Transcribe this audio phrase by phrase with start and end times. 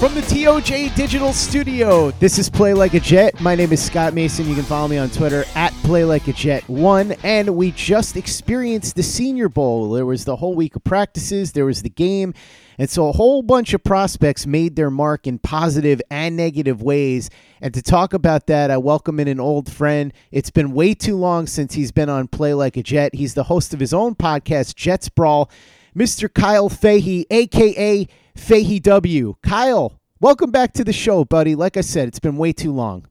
[0.00, 3.40] From the TOJ Digital Studio, this is Play Like a Jet.
[3.40, 4.46] My name is Scott Mason.
[4.46, 7.12] You can follow me on Twitter at Play Like a Jet One.
[7.22, 9.90] And we just experienced the Senior Bowl.
[9.92, 11.52] There was the whole week of practices.
[11.52, 12.34] There was the game,
[12.78, 17.30] and so a whole bunch of prospects made their mark in positive and negative ways.
[17.62, 20.12] And to talk about that, I welcome in an old friend.
[20.30, 23.14] It's been way too long since he's been on Play Like a Jet.
[23.14, 25.50] He's the host of his own podcast, Jets Brawl.
[25.96, 26.32] Mr.
[26.32, 29.34] Kyle Fahey, aka Fahey W.
[29.42, 31.54] Kyle, welcome back to the show, buddy.
[31.54, 33.06] Like I said, it's been way too long.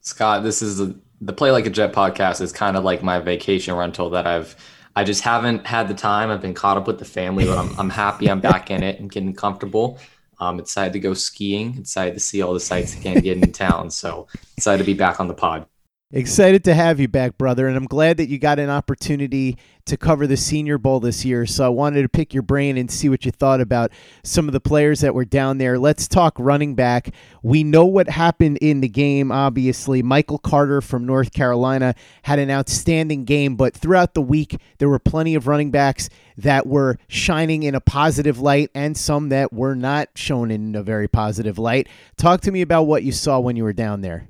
[0.00, 3.18] Scott, this is the, the Play Like a Jet podcast is kind of like my
[3.18, 4.54] vacation rental that I've
[4.94, 6.30] I just haven't had the time.
[6.30, 9.00] I've been caught up with the family, but I'm I'm happy I'm back in it
[9.00, 9.98] and getting comfortable.
[10.38, 13.90] Um, excited to go skiing, excited to see all the sights can't get in town.
[13.90, 15.66] So excited to be back on the pod.
[16.12, 19.96] Excited to have you back, brother, and I'm glad that you got an opportunity to
[19.96, 21.46] cover the Senior Bowl this year.
[21.46, 23.92] So I wanted to pick your brain and see what you thought about
[24.24, 25.78] some of the players that were down there.
[25.78, 27.14] Let's talk running back.
[27.44, 30.02] We know what happened in the game, obviously.
[30.02, 34.98] Michael Carter from North Carolina had an outstanding game, but throughout the week, there were
[34.98, 39.76] plenty of running backs that were shining in a positive light and some that were
[39.76, 41.88] not shown in a very positive light.
[42.16, 44.29] Talk to me about what you saw when you were down there.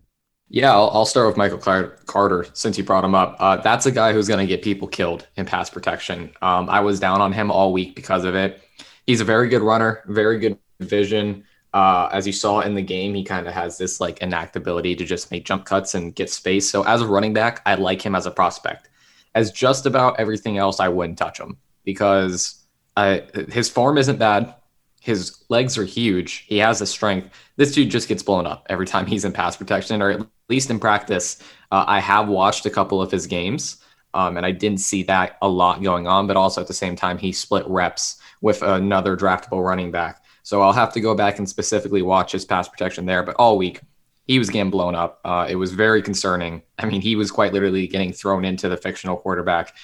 [0.52, 3.36] Yeah, I'll, I'll start with Michael Car- Carter since you brought him up.
[3.38, 6.32] Uh, that's a guy who's going to get people killed in pass protection.
[6.42, 8.60] Um, I was down on him all week because of it.
[9.06, 11.44] He's a very good runner, very good vision.
[11.72, 14.96] Uh, as you saw in the game, he kind of has this like innate ability
[14.96, 16.68] to just make jump cuts and get space.
[16.68, 18.88] So as a running back, I like him as a prospect.
[19.36, 22.64] As just about everything else, I wouldn't touch him because
[22.96, 23.22] I,
[23.52, 24.52] his form isn't bad.
[25.00, 26.44] His legs are huge.
[26.46, 27.30] He has the strength.
[27.56, 30.70] This dude just gets blown up every time he's in pass protection, or at least
[30.70, 31.42] in practice.
[31.72, 33.78] Uh, I have watched a couple of his games,
[34.14, 36.26] um, and I didn't see that a lot going on.
[36.26, 40.22] But also at the same time, he split reps with another draftable running back.
[40.42, 43.22] So I'll have to go back and specifically watch his pass protection there.
[43.22, 43.80] But all week,
[44.26, 45.20] he was getting blown up.
[45.24, 46.62] Uh, it was very concerning.
[46.78, 49.74] I mean, he was quite literally getting thrown into the fictional quarterback.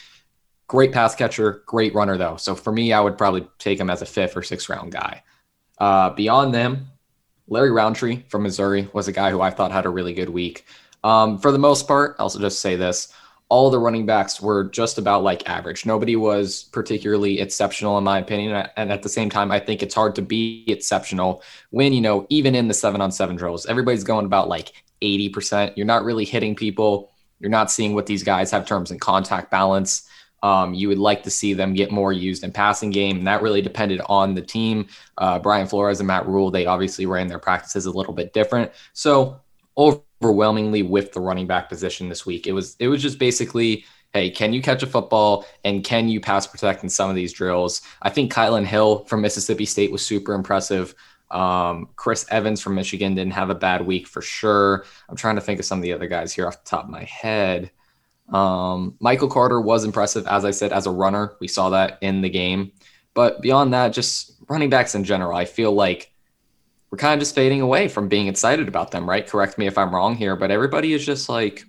[0.68, 2.36] Great pass catcher, great runner though.
[2.36, 5.22] So for me, I would probably take him as a fifth or sixth round guy.
[5.78, 6.88] Uh, beyond them,
[7.48, 10.66] Larry Rountree from Missouri was a guy who I thought had a really good week.
[11.04, 13.12] Um, for the most part, I'll also just say this:
[13.48, 15.86] all the running backs were just about like average.
[15.86, 18.68] Nobody was particularly exceptional, in my opinion.
[18.76, 22.26] And at the same time, I think it's hard to be exceptional when you know
[22.28, 25.76] even in the seven on seven drills, everybody's going about like eighty percent.
[25.76, 27.12] You're not really hitting people.
[27.38, 30.08] You're not seeing what these guys have terms in contact balance.
[30.46, 33.42] Um, you would like to see them get more used in passing game, and that
[33.42, 34.86] really depended on the team.
[35.18, 38.70] Uh, Brian Flores and Matt Rhule, they obviously ran their practices a little bit different.
[38.92, 39.40] So
[39.76, 44.30] overwhelmingly with the running back position this week, it was it was just basically, hey,
[44.30, 47.82] can you catch a football and can you pass protect in some of these drills?
[48.02, 50.94] I think Kylan Hill from Mississippi State was super impressive.
[51.32, 54.84] Um, Chris Evans from Michigan didn't have a bad week for sure.
[55.08, 56.90] I'm trying to think of some of the other guys here off the top of
[56.90, 57.72] my head.
[58.32, 61.36] Um, Michael Carter was impressive, as I said, as a runner.
[61.40, 62.72] We saw that in the game.
[63.14, 66.12] But beyond that, just running backs in general, I feel like
[66.90, 69.26] we're kind of just fading away from being excited about them, right?
[69.26, 71.64] Correct me if I'm wrong here, but everybody is just like,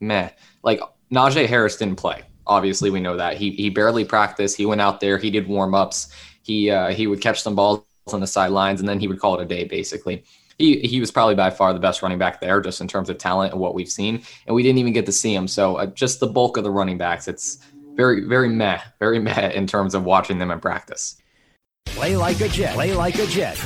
[0.00, 0.30] meh.
[0.62, 0.80] Like
[1.12, 2.22] Najee Harris didn't play.
[2.46, 4.56] Obviously, we know that he he barely practiced.
[4.56, 6.08] He went out there, he did warm ups.
[6.42, 9.38] He uh, he would catch some balls on the sidelines, and then he would call
[9.38, 10.24] it a day, basically
[10.58, 13.18] he he was probably by far the best running back there, just in terms of
[13.18, 14.22] talent and what we've seen.
[14.46, 15.48] And we didn't even get to see him.
[15.48, 17.58] So uh, just the bulk of the running backs, it's
[17.94, 21.16] very very meh, very meh in terms of watching them in practice.
[21.86, 22.74] Play like a Jet.
[22.74, 23.58] Play like a Jet.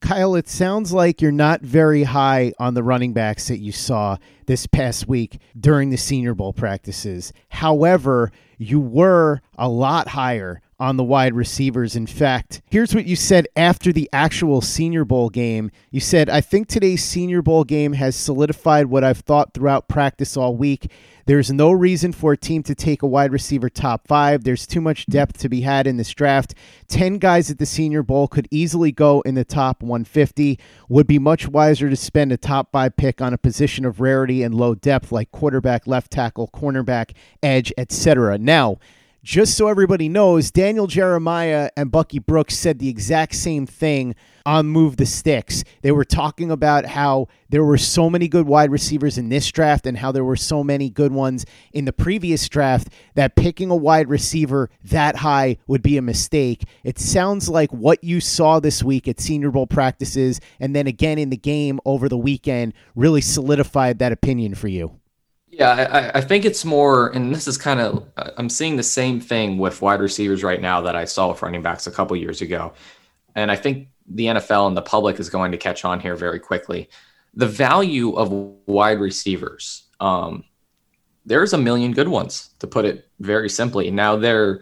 [0.00, 4.16] Kyle, it sounds like you're not very high on the running backs that you saw
[4.46, 7.32] this past week during the Senior Bowl practices.
[7.50, 11.96] However, you were a lot higher on the wide receivers.
[11.96, 15.70] In fact, here's what you said after the actual Senior Bowl game.
[15.90, 20.36] You said, I think today's Senior Bowl game has solidified what I've thought throughout practice
[20.36, 20.90] all week.
[21.28, 24.44] There's no reason for a team to take a wide receiver top five.
[24.44, 26.54] There's too much depth to be had in this draft.
[26.86, 30.58] 10 guys at the Senior Bowl could easily go in the top 150.
[30.88, 34.42] Would be much wiser to spend a top five pick on a position of rarity
[34.42, 38.38] and low depth like quarterback, left tackle, cornerback, edge, etc.
[38.38, 38.78] Now,
[39.24, 44.14] just so everybody knows, Daniel Jeremiah and Bucky Brooks said the exact same thing
[44.46, 45.64] on Move the Sticks.
[45.82, 49.86] They were talking about how there were so many good wide receivers in this draft
[49.86, 53.76] and how there were so many good ones in the previous draft that picking a
[53.76, 56.64] wide receiver that high would be a mistake.
[56.84, 61.18] It sounds like what you saw this week at Senior Bowl practices and then again
[61.18, 64.98] in the game over the weekend really solidified that opinion for you.
[65.58, 68.06] Yeah, I, I, think it's more, and this is kind of,
[68.36, 71.62] I'm seeing the same thing with wide receivers right now that I saw with running
[71.62, 72.74] backs a couple years ago.
[73.34, 76.38] And I think the NFL and the public is going to catch on here very
[76.38, 76.88] quickly.
[77.34, 78.30] The value of
[78.66, 80.44] wide receivers, um,
[81.26, 83.90] there's a million good ones, to put it very simply.
[83.90, 84.60] Now, there,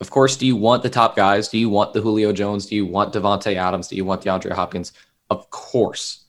[0.00, 1.48] of course, do you want the top guys?
[1.48, 2.64] Do you want the Julio Jones?
[2.64, 3.88] Do you want Davante Adams?
[3.88, 4.94] Do you want DeAndre Hopkins?
[5.28, 6.24] Of course.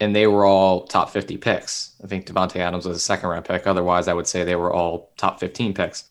[0.00, 1.94] And they were all top 50 picks.
[2.02, 3.66] I think Davante Adams was a second round pick.
[3.66, 6.10] Otherwise, I would say they were all top 15 picks.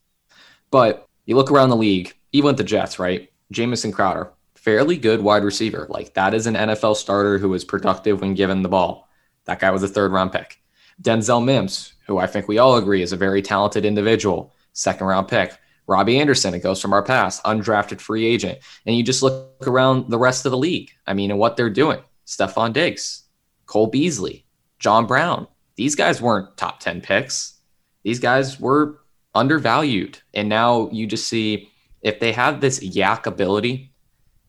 [0.71, 3.31] But you look around the league, even with the Jets, right?
[3.51, 5.87] Jamison Crowder, fairly good wide receiver.
[5.89, 9.09] Like that is an NFL starter who was productive when given the ball.
[9.45, 10.61] That guy was a third round pick.
[11.01, 15.27] Denzel Mims, who I think we all agree is a very talented individual, second round
[15.27, 15.57] pick.
[15.87, 18.59] Robbie Anderson, it goes from our past, undrafted free agent.
[18.85, 20.91] And you just look around the rest of the league.
[21.07, 21.99] I mean, and what they're doing.
[22.27, 23.23] Stefon Diggs,
[23.69, 24.45] Cole Beasley,
[24.79, 25.47] John Brown.
[25.75, 27.59] These guys weren't top 10 picks.
[28.03, 28.99] These guys were
[29.33, 30.19] undervalued.
[30.33, 31.69] And now you just see
[32.01, 33.89] if they have this YAC ability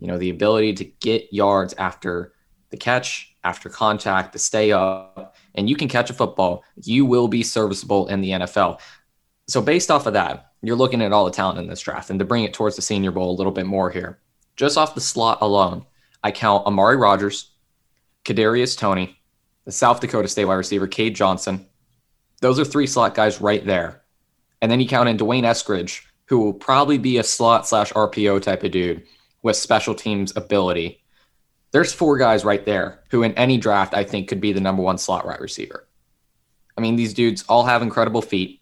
[0.01, 2.33] you know, the ability to get yards after
[2.71, 7.29] the catch, after contact, to stay up, and you can catch a football, you will
[7.29, 8.81] be serviceable in the NFL.
[9.47, 12.11] So, based off of that, you're looking at all the talent in this draft.
[12.11, 14.21] And to bring it towards the Senior Bowl a little bit more here,
[14.57, 15.85] just off the slot alone,
[16.23, 17.50] I count Amari Rodgers,
[18.25, 19.19] Kadarius Toney,
[19.65, 21.67] the South Dakota State wide receiver, Cade Johnson.
[22.41, 24.03] Those are three slot guys right there.
[24.63, 28.43] And then you count in D'Wayne Eskridge, who will probably be a slot slash RPO
[28.43, 29.05] type of dude
[29.43, 31.03] with special teams ability.
[31.73, 34.83] There's four guys right there who, in any draft, I think could be the number
[34.83, 35.89] one slot right receiver.
[36.77, 38.61] I mean, these dudes all have incredible feet.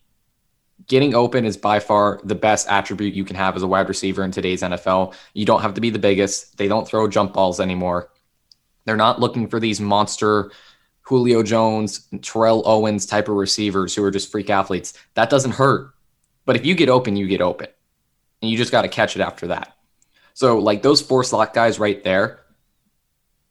[0.86, 4.24] Getting open is by far the best attribute you can have as a wide receiver
[4.24, 5.14] in today's NFL.
[5.34, 6.56] You don't have to be the biggest.
[6.56, 8.10] They don't throw jump balls anymore.
[8.88, 10.50] They're not looking for these monster
[11.02, 14.94] Julio Jones, Terrell Owens type of receivers who are just freak athletes.
[15.12, 15.90] That doesn't hurt.
[16.46, 17.66] But if you get open, you get open.
[18.40, 19.76] And you just got to catch it after that.
[20.32, 22.40] So, like those four slot guys right there,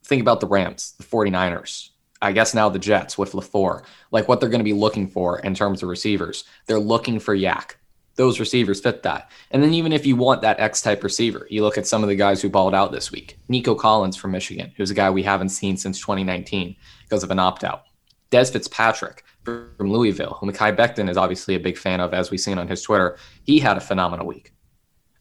[0.02, 1.90] think about the Rams, the 49ers.
[2.20, 5.38] I guess now the Jets with LaFleur, like what they're going to be looking for
[5.38, 6.42] in terms of receivers.
[6.66, 7.76] They're looking for YAC.
[8.18, 9.30] Those receivers fit that.
[9.52, 12.08] And then even if you want that X type receiver, you look at some of
[12.08, 13.38] the guys who balled out this week.
[13.48, 16.74] Nico Collins from Michigan, who's a guy we haven't seen since 2019
[17.04, 17.84] because of an opt out.
[18.32, 22.40] Dez Fitzpatrick from Louisville, who Mekhi Becton is obviously a big fan of, as we've
[22.40, 23.18] seen on his Twitter.
[23.44, 24.52] He had a phenomenal week.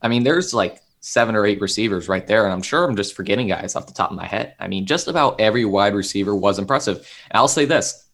[0.01, 2.45] I mean, there's like seven or eight receivers right there.
[2.45, 4.55] And I'm sure I'm just forgetting guys off the top of my head.
[4.59, 6.97] I mean, just about every wide receiver was impressive.
[7.29, 8.05] And I'll say this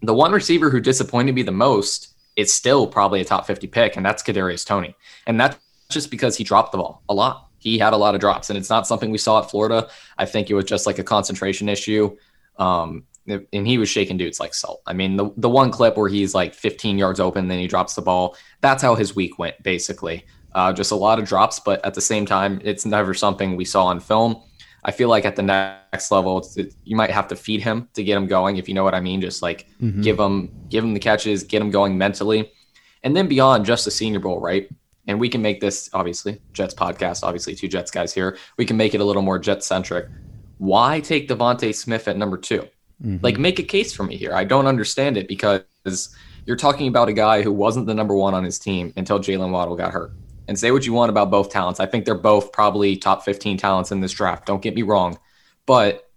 [0.00, 3.96] the one receiver who disappointed me the most is still probably a top 50 pick,
[3.96, 4.96] and that's Kadarius Toney.
[5.26, 5.58] And that's
[5.90, 7.48] just because he dropped the ball a lot.
[7.58, 9.88] He had a lot of drops, and it's not something we saw at Florida.
[10.18, 12.16] I think it was just like a concentration issue.
[12.58, 14.82] Um, and he was shaking dudes like salt.
[14.86, 17.94] I mean, the, the one clip where he's like 15 yards open, then he drops
[17.94, 18.36] the ball.
[18.60, 20.24] That's how his week went, basically.
[20.54, 23.64] Uh, just a lot of drops, but at the same time, it's never something we
[23.64, 24.42] saw on film.
[24.84, 26.44] I feel like at the next level,
[26.84, 29.00] you might have to feed him to get him going, if you know what I
[29.00, 29.20] mean.
[29.20, 30.02] Just like mm-hmm.
[30.02, 32.50] give him give him the catches, get him going mentally,
[33.02, 34.68] and then beyond just the Senior Bowl, right?
[35.06, 38.38] And we can make this obviously Jets podcast, obviously two Jets guys here.
[38.56, 40.08] We can make it a little more Jet centric.
[40.58, 43.16] Why take DeVonta Smith at number 2 mm-hmm.
[43.20, 44.32] Like, make a case for me here.
[44.32, 46.14] I don't understand it because
[46.46, 49.50] you're talking about a guy who wasn't the number one on his team until Jaylen
[49.50, 50.12] Waddle got hurt
[50.48, 51.80] and say what you want about both talents.
[51.80, 54.46] I think they're both probably top 15 talents in this draft.
[54.46, 55.18] Don't get me wrong.
[55.66, 56.08] But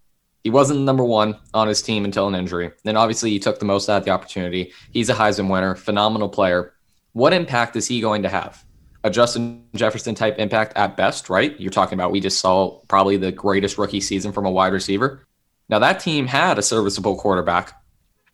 [0.43, 2.71] he wasn't number one on his team until an injury.
[2.83, 4.73] Then obviously he took the most out of the opportunity.
[4.91, 6.73] He's a Heisman winner, phenomenal player.
[7.13, 8.63] What impact is he going to have?
[9.03, 11.59] A Justin Jefferson type impact at best, right?
[11.59, 15.25] You're talking about we just saw probably the greatest rookie season from a wide receiver.
[15.69, 17.73] Now that team had a serviceable quarterback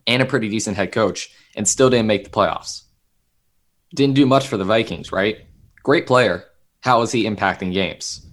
[0.07, 2.83] and a pretty decent head coach and still didn't make the playoffs.
[3.95, 5.45] Didn't do much for the Vikings, right?
[5.83, 6.45] Great player,
[6.81, 8.27] How is he impacting games?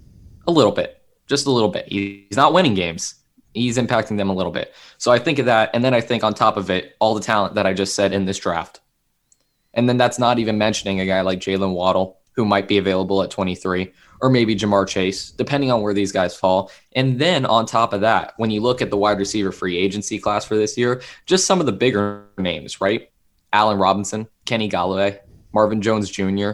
[0.47, 1.87] A little bit, just a little bit.
[1.87, 3.15] He's not winning games.
[3.55, 4.75] He's impacting them a little bit.
[4.97, 5.71] So I think of that.
[5.75, 8.13] And then I think on top of it, all the talent that I just said
[8.13, 8.81] in this draft.
[9.75, 13.23] And then that's not even mentioning a guy like Jaylen Waddle, who might be available
[13.23, 16.71] at 23, or maybe Ja'Marr Chase, depending on where these guys fall.
[16.93, 20.19] And then on top of that, when you look at the wide receiver free agency
[20.19, 23.11] class for this year, just some of the bigger names, right?
[23.53, 25.19] Allen Robinson, Kenny Golladay,
[25.53, 26.53] Marvin Jones Jr.,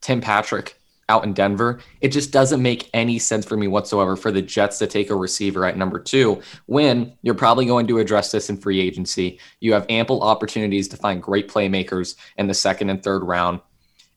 [0.00, 0.80] Tim Patrick
[1.10, 1.80] out in Denver.
[2.00, 5.14] It just doesn't make any sense for me whatsoever for the Jets to take a
[5.14, 9.40] receiver at number two when you're probably going to address this in free agency.
[9.58, 13.60] You have ample opportunities to find great playmakers in the second and third round.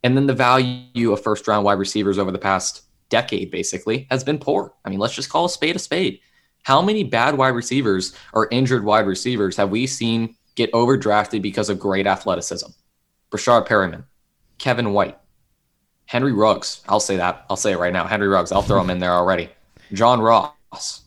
[0.03, 4.23] And then the value of first round wide receivers over the past decade basically has
[4.23, 4.73] been poor.
[4.85, 6.19] I mean, let's just call a spade a spade.
[6.63, 11.69] How many bad wide receivers or injured wide receivers have we seen get overdrafted because
[11.69, 12.69] of great athleticism?
[13.31, 14.03] Breshad Perriman,
[14.59, 15.17] Kevin White,
[16.13, 16.83] Henry Ruggs.
[16.87, 17.43] I'll say that.
[17.49, 18.05] I'll say it right now.
[18.05, 18.51] Henry Ruggs.
[18.51, 19.49] I'll throw him in there already.
[19.93, 21.01] John Ross.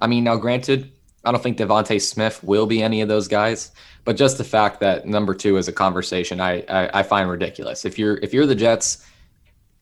[0.00, 0.90] I mean, now granted,
[1.26, 3.72] I don't think DeVonta Smith will be any of those guys,
[4.06, 7.84] but just the fact that number two is a conversation, I, I I find ridiculous.
[7.84, 9.04] If you're if you're the Jets,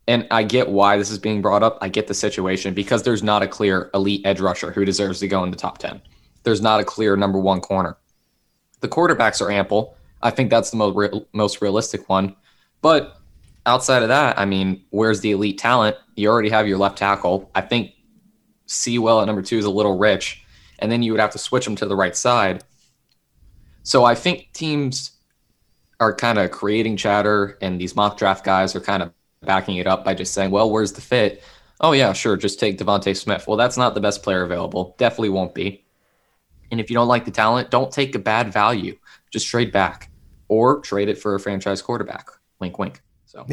[0.08, 1.78] and I get why this is being brought up.
[1.80, 5.28] I get the situation because there's not a clear elite edge rusher who deserves to
[5.28, 6.02] go in the top ten.
[6.42, 7.96] There's not a clear number one corner.
[8.80, 9.96] The quarterbacks are ample.
[10.20, 12.34] I think that's the most re- most realistic one,
[12.82, 13.20] but
[13.66, 15.96] outside of that, I mean, where's the elite talent?
[16.16, 17.50] You already have your left tackle.
[17.54, 17.92] I think
[18.66, 20.44] Sewell at number two is a little rich,
[20.78, 22.64] and then you would have to switch him to the right side.
[23.82, 25.12] So I think teams
[26.00, 29.86] are kind of creating chatter, and these mock draft guys are kind of backing it
[29.86, 31.42] up by just saying, well, where's the fit?
[31.80, 33.46] Oh, yeah, sure, just take DeVonta Smith.
[33.46, 34.94] Well, that's not the best player available.
[34.98, 35.84] Definitely won't be.
[36.70, 38.96] And if you don't like the talent, don't take a bad value.
[39.30, 40.10] Just trade back
[40.48, 42.28] or trade it for a franchise quarterback.
[42.58, 43.02] Wink, wink.
[43.34, 43.44] So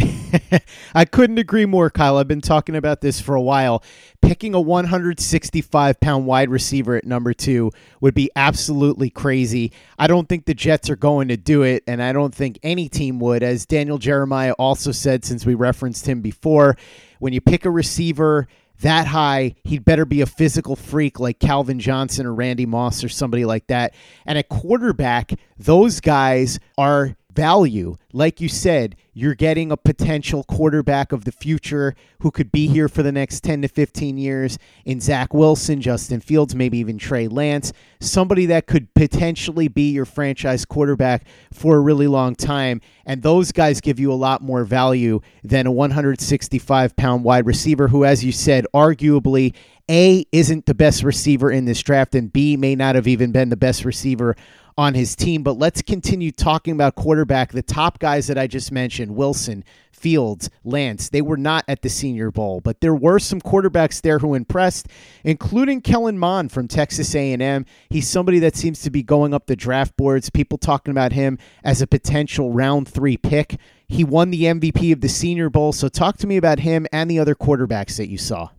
[0.95, 2.17] I couldn't agree more, Kyle.
[2.17, 3.83] I've been talking about this for a while.
[4.21, 9.71] Picking a 165 pound wide receiver at number two would be absolutely crazy.
[9.97, 12.89] I don't think the Jets are going to do it, and I don't think any
[12.89, 13.41] team would.
[13.41, 16.77] As Daniel Jeremiah also said, since we referenced him before,
[17.17, 18.47] when you pick a receiver
[18.81, 23.09] that high, he'd better be a physical freak like Calvin Johnson or Randy Moss or
[23.09, 23.93] somebody like that.
[24.25, 27.97] And at quarterback, those guys are value.
[28.13, 32.87] Like you said, you're getting a potential quarterback of the future who could be here
[32.87, 37.27] for the next 10 to 15 years in Zach Wilson, Justin Fields, maybe even Trey
[37.27, 42.81] Lance, somebody that could potentially be your franchise quarterback for a really long time.
[43.05, 47.87] And those guys give you a lot more value than a 165 pound wide receiver
[47.87, 49.53] who, as you said, arguably
[49.89, 53.49] a isn't the best receiver in this draft, and B may not have even been
[53.49, 54.37] the best receiver
[54.81, 55.43] on his team.
[55.43, 57.51] But let's continue talking about quarterback.
[57.51, 61.89] The top guys that I just mentioned, Wilson, Fields, Lance, they were not at the
[61.89, 64.87] Senior Bowl, but there were some quarterbacks there who impressed,
[65.23, 67.65] including Kellen Mond from Texas A&M.
[67.91, 70.31] He's somebody that seems to be going up the draft boards.
[70.31, 73.57] People talking about him as a potential round three pick.
[73.87, 75.73] He won the MVP of the Senior Bowl.
[75.73, 78.49] So talk to me about him and the other quarterbacks that you saw.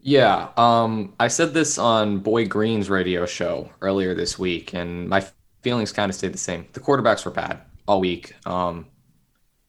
[0.00, 5.24] Yeah, um, I said this on Boy Green's radio show earlier this week, and my
[5.62, 6.66] feelings kind of stayed the same.
[6.72, 8.34] The quarterbacks were bad all week.
[8.46, 8.86] Um,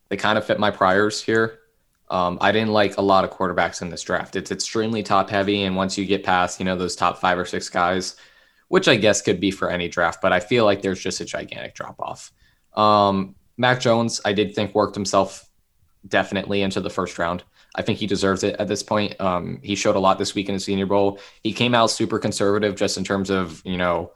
[0.10, 1.60] they kind of fit my priors here.
[2.10, 4.36] Um, I didn't like a lot of quarterbacks in this draft.
[4.36, 7.46] It's extremely top heavy, and once you get past, you know, those top five or
[7.46, 8.16] six guys,
[8.68, 11.26] which I guess could be for any draft, but I feel like there's just a
[11.26, 12.32] gigantic drop off.
[12.74, 15.50] Um, Mac Jones, I did think worked himself
[16.08, 17.44] definitely into the first round.
[17.76, 19.20] I think he deserves it at this point.
[19.22, 21.20] Um, he showed a lot this week in the Senior Bowl.
[21.44, 24.12] He came out super conservative just in terms of you know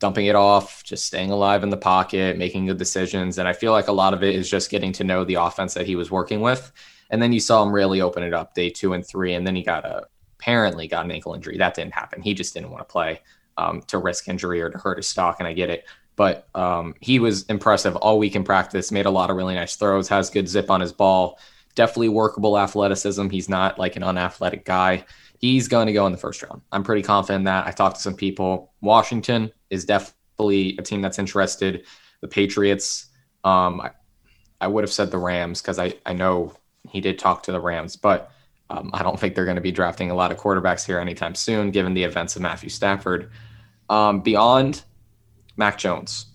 [0.00, 3.38] dumping it off, just staying alive in the pocket, making good decisions.
[3.38, 5.74] And I feel like a lot of it is just getting to know the offense
[5.74, 6.72] that he was working with.
[7.10, 9.34] And then you saw him really open it up day two and three.
[9.34, 10.06] And then he got a
[10.38, 11.58] apparently got an ankle injury.
[11.58, 12.22] That didn't happen.
[12.22, 13.20] He just didn't want to play
[13.58, 15.36] um, to risk injury or to hurt his stock.
[15.38, 15.84] And I get it.
[16.16, 19.76] But um, he was impressive all week in practice, made a lot of really nice
[19.76, 21.38] throws, has good zip on his ball,
[21.74, 23.28] definitely workable athleticism.
[23.28, 25.04] He's not like an unathletic guy
[25.40, 26.60] he's going to go in the first round.
[26.70, 27.66] I'm pretty confident that.
[27.66, 28.72] I talked to some people.
[28.80, 31.84] Washington is definitely a team that's interested.
[32.20, 33.06] The Patriots,
[33.42, 33.90] um, I,
[34.60, 36.54] I would have said the Rams because I, I know
[36.88, 38.30] he did talk to the Rams, but
[38.68, 41.34] um, I don't think they're going to be drafting a lot of quarterbacks here anytime
[41.34, 43.30] soon, given the events of Matthew Stafford.
[43.88, 44.84] Um, beyond
[45.56, 46.26] Mac Jones,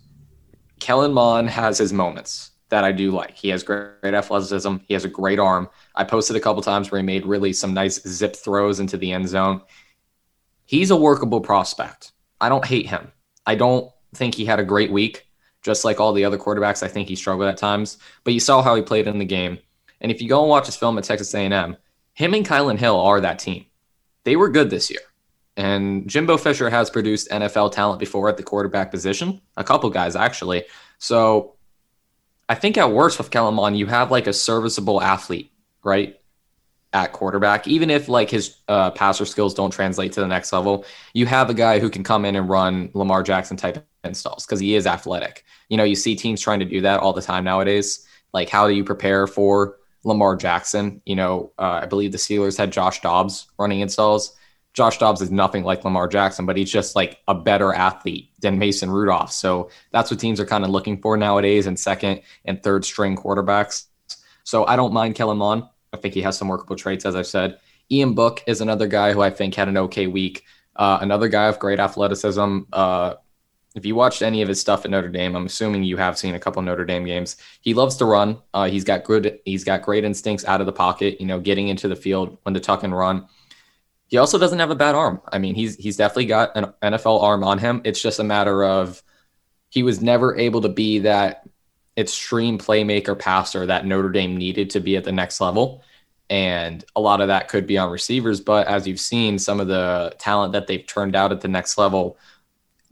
[0.80, 3.36] Kellen Mond has his moments that I do like.
[3.36, 4.76] He has great, athleticism.
[4.88, 5.68] He has a great arm.
[5.94, 9.12] I posted a couple times where he made really some nice zip throws into the
[9.12, 9.62] end zone.
[10.64, 12.12] He's a workable prospect.
[12.40, 13.12] I don't hate him.
[13.46, 15.26] I don't think he had a great week,
[15.62, 16.82] just like all the other quarterbacks.
[16.82, 19.58] I think he struggled at times, but you saw how he played in the game.
[20.00, 21.76] And if you go and watch his film at Texas A&M,
[22.14, 23.66] him and Kylan Hill are that team.
[24.24, 25.00] They were good this year.
[25.56, 30.16] And Jimbo Fisher has produced NFL talent before at the quarterback position, a couple guys
[30.16, 30.64] actually.
[30.98, 31.55] So
[32.48, 35.50] I think at worst with Kellen you have like a serviceable athlete,
[35.82, 36.20] right?
[36.92, 40.84] At quarterback, even if like his uh, passer skills don't translate to the next level,
[41.12, 44.60] you have a guy who can come in and run Lamar Jackson type installs because
[44.60, 45.44] he is athletic.
[45.68, 48.06] You know, you see teams trying to do that all the time nowadays.
[48.32, 51.02] Like, how do you prepare for Lamar Jackson?
[51.04, 54.35] You know, uh, I believe the Steelers had Josh Dobbs running installs.
[54.76, 58.58] Josh Dobbs is nothing like Lamar Jackson, but he's just like a better athlete than
[58.58, 59.32] Mason Rudolph.
[59.32, 63.16] So that's what teams are kind of looking for nowadays in second and third string
[63.16, 63.86] quarterbacks.
[64.44, 65.64] So I don't mind Kellen Mond.
[65.94, 67.58] I think he has some workable traits, as I've said.
[67.90, 70.44] Ian Book is another guy who I think had an okay week.
[70.76, 72.60] Uh, another guy of great athleticism.
[72.70, 73.14] Uh,
[73.74, 76.34] if you watched any of his stuff at Notre Dame, I'm assuming you have seen
[76.34, 77.38] a couple Notre Dame games.
[77.62, 78.38] He loves to run.
[78.52, 79.40] Uh, he's got good.
[79.46, 81.18] He's got great instincts out of the pocket.
[81.18, 83.26] You know, getting into the field when to tuck and run.
[84.08, 85.20] He also doesn't have a bad arm.
[85.32, 87.80] I mean, he's he's definitely got an NFL arm on him.
[87.84, 89.02] It's just a matter of
[89.70, 91.48] he was never able to be that
[91.98, 95.82] extreme playmaker passer that Notre Dame needed to be at the next level.
[96.28, 98.40] And a lot of that could be on receivers.
[98.40, 101.78] But as you've seen, some of the talent that they've turned out at the next
[101.78, 102.18] level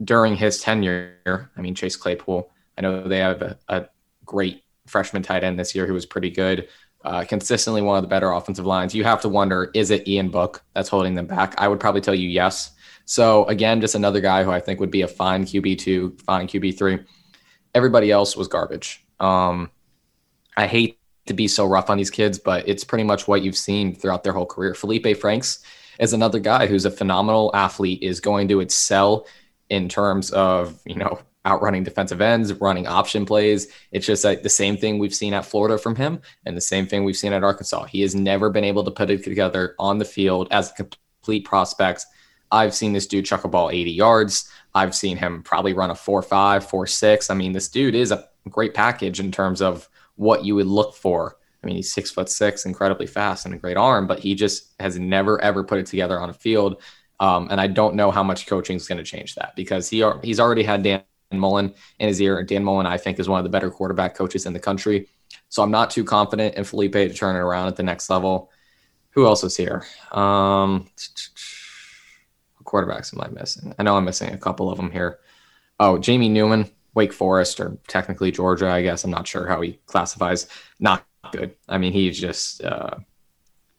[0.03, 3.85] during his tenure, I mean, Chase Claypool, I know they have a, a
[4.25, 6.67] great freshman tight end this year who was pretty good
[7.05, 8.95] uh, consistently one of the better offensive lines.
[8.95, 11.53] You have to wonder, is it Ian Book that's holding them back?
[11.57, 12.71] I would probably tell you yes.
[13.05, 16.47] So again, just another guy who I think would be a fine QB two, fine
[16.47, 16.99] QB three.
[17.75, 19.05] Everybody else was garbage.
[19.19, 19.69] Um,
[20.57, 23.57] I hate to be so rough on these kids, but it's pretty much what you've
[23.57, 24.73] seen throughout their whole career.
[24.73, 25.63] Felipe Franks
[25.99, 29.27] is another guy who's a phenomenal athlete, is going to excel
[29.69, 33.67] in terms of you know outrunning defensive ends, running option plays.
[33.91, 36.87] It's just like the same thing we've seen at Florida from him and the same
[36.87, 37.85] thing we've seen at Arkansas.
[37.85, 41.45] He has never been able to put it together on the field as a complete
[41.45, 42.05] prospect.
[42.51, 44.49] I've seen this dude chuck a ball 80 yards.
[44.73, 47.29] I've seen him probably run a 4 5, 4 6.
[47.29, 50.95] I mean, this dude is a great package in terms of what you would look
[50.95, 51.37] for.
[51.63, 54.73] I mean, he's six foot six, incredibly fast, and a great arm, but he just
[54.79, 56.81] has never ever put it together on a field.
[57.19, 60.03] Um, and I don't know how much coaching is going to change that because he
[60.21, 62.43] he's already had Dan Mullen in his ear.
[62.43, 65.07] Dan Mullen, I think, is one of the better quarterback coaches in the country.
[65.49, 68.51] So I'm not too confident in Felipe to turn it around at the next level.
[69.11, 69.85] Who else is here?
[70.11, 70.89] Um,
[72.63, 73.73] quarterbacks am I missing?
[73.79, 75.19] I know I'm missing a couple of them here.
[75.79, 79.03] Oh, Jamie Newman, Wake Forest, or technically Georgia, I guess.
[79.03, 80.47] I'm not sure how he classifies.
[80.79, 81.55] Not good.
[81.67, 82.97] I mean, he's just uh,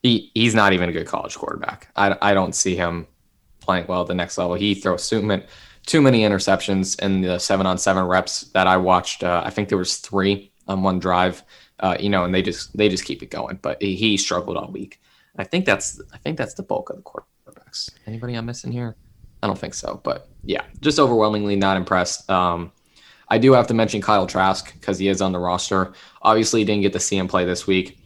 [0.02, 1.88] he he's not even a good college quarterback.
[1.96, 3.06] I, I don't see him
[3.60, 4.54] playing well at the next level.
[4.54, 5.44] He throws many
[5.86, 9.22] too many interceptions in the seven on seven reps that I watched.
[9.22, 11.42] Uh, I think there was three on one drive.
[11.78, 13.58] Uh, you know, and they just they just keep it going.
[13.62, 15.00] But he, struggled all week.
[15.36, 17.90] I think that's I think that's the bulk of the quarterbacks.
[18.06, 18.96] Anybody I'm missing here?
[19.42, 20.00] I don't think so.
[20.02, 22.28] But yeah, just overwhelmingly not impressed.
[22.30, 22.72] Um,
[23.28, 25.92] I do have to mention Kyle Trask because he is on the roster.
[26.22, 27.98] Obviously, didn't get to see him play this week.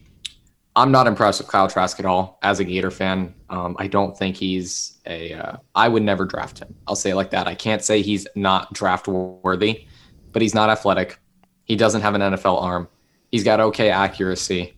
[0.76, 3.34] I'm not impressed with Kyle Trask at all as a Gator fan.
[3.48, 5.34] Um, I don't think he's a.
[5.34, 6.74] Uh, I would never draft him.
[6.86, 7.48] I'll say it like that.
[7.48, 9.86] I can't say he's not draft worthy,
[10.32, 11.18] but he's not athletic.
[11.64, 12.88] He doesn't have an NFL arm.
[13.30, 14.74] He's got okay accuracy.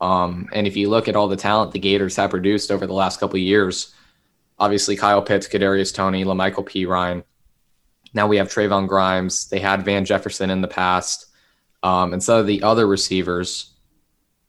[0.00, 2.92] Um, and if you look at all the talent the Gators have produced over the
[2.92, 3.94] last couple of years,
[4.58, 6.86] obviously Kyle Pitts, Kadarius Toney, LaMichael P.
[6.86, 7.24] Ryan.
[8.12, 9.48] Now we have Trevon Grimes.
[9.48, 11.26] They had Van Jefferson in the past.
[11.82, 13.75] Um, and some of the other receivers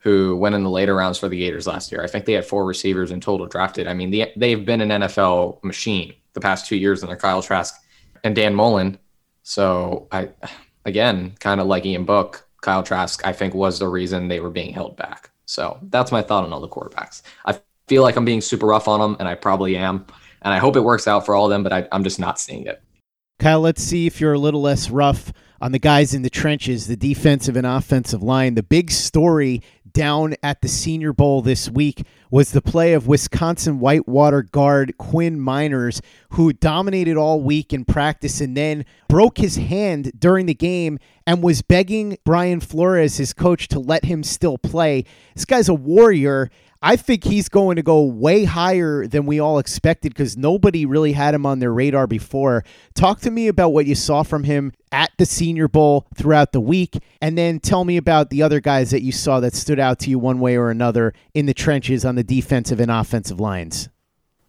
[0.07, 2.01] who went in the later rounds for the Gators last year.
[2.01, 3.87] I think they had four receivers in total drafted.
[3.87, 7.75] I mean, the, they've been an NFL machine the past two years under Kyle Trask
[8.23, 8.97] and Dan Mullen.
[9.43, 10.29] So I,
[10.85, 14.49] again, kind of like Ian Book, Kyle Trask, I think was the reason they were
[14.49, 15.29] being held back.
[15.45, 17.21] So that's my thought on all the quarterbacks.
[17.45, 20.05] I feel like I'm being super rough on them, and I probably am.
[20.41, 22.39] And I hope it works out for all of them, but I, I'm just not
[22.39, 22.81] seeing it.
[23.39, 26.87] Kyle, let's see if you're a little less rough on the guys in the trenches,
[26.87, 28.55] the defensive and offensive line.
[28.55, 29.61] The big story
[29.93, 35.39] down at the Senior Bowl this week was the play of Wisconsin Whitewater guard Quinn
[35.39, 40.99] Meinerz, who dominated all week in practice and then broke his hand during the game
[41.25, 45.03] and was begging Brian Flores, his coach, to let him still play.
[45.35, 46.49] This guy's a warrior.
[46.81, 51.13] I think he's going to go way higher than we all expected because nobody really
[51.13, 52.63] had him on their radar before.
[52.93, 56.61] Talk to me about what you saw from him at the Senior Bowl throughout the
[56.61, 59.99] week, and then tell me about the other guys that you saw that stood out
[59.99, 63.89] to you one way or another in the trenches on the defensive and offensive lines.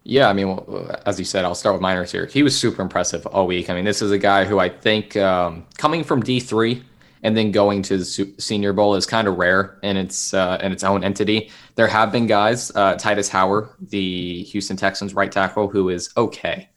[0.04, 0.58] Yeah, I mean,
[1.04, 2.24] as you said, I'll start with Meinerz here.
[2.26, 3.68] He was super impressive all week.
[3.68, 6.82] I mean, this is a guy who I think, um, coming from D3,
[7.22, 10.72] and then going to the Senior Bowl is kind of rare in its uh, in
[10.72, 11.50] its own entity.
[11.74, 16.68] There have been guys, uh, Tytus Howard, the Houston Texans right tackle, who is okay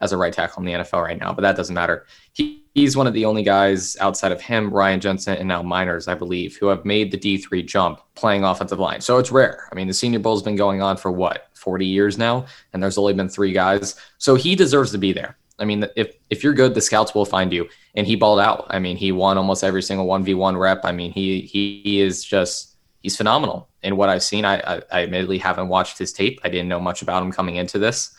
[0.00, 2.06] as a right tackle in the NFL right now, but that doesn't matter.
[2.32, 6.06] He, he's one of the only guys outside of him, Ryan Jensen, and now Meinerz,
[6.06, 9.00] I believe, who have made the D3 jump playing offensive line.
[9.00, 9.66] So it's rare.
[9.72, 12.98] I mean, the Senior Bowl's been going on for what, 40 years now, and there's
[12.98, 13.96] only been three guys.
[14.18, 15.36] So he deserves to be there.
[15.58, 17.68] I mean, if if you're good, the scouts will find you.
[17.94, 18.66] And he balled out.
[18.68, 20.84] I mean, he won almost every single one v one rep.
[20.84, 24.44] I mean, he he, is just he's phenomenal in what I've seen.
[24.44, 26.40] I, I, I admittedly haven't watched his tape.
[26.44, 28.14] I didn't know much about him coming into this.